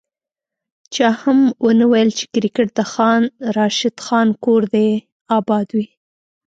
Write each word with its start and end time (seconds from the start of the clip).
چا 0.93 1.09
هم 1.21 1.39
ونه 1.65 1.85
ویل 1.91 2.09
چي 2.17 2.25
کرکیټ 2.33 2.69
د 2.77 2.79
خان 2.91 3.21
راشد 3.57 3.95
خان 4.05 4.27
کور 4.43 4.61
دي 4.73 4.89
اباد 5.37 5.67
وي 5.75 5.87